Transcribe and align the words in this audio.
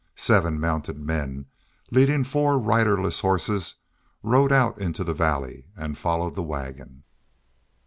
Seven 0.15 0.59
mounted 0.59 0.97
men, 0.99 1.45
leading 1.91 2.23
four 2.23 2.57
riderless 2.57 3.19
horses, 3.19 3.75
rode 4.23 4.51
out 4.51 4.79
into 4.79 5.03
the 5.03 5.13
valley 5.13 5.67
and 5.77 5.95
followed 5.95 6.33
the 6.33 6.41
wagon. 6.41 7.03